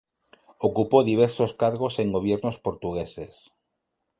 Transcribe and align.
Ocupó 0.57 1.03
diversos 1.03 1.53
cargos 1.53 1.99
en 1.99 2.11
gobiernos 2.11 2.57
portugueses. 2.57 3.51